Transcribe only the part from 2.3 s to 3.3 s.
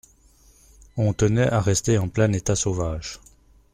état sauvage.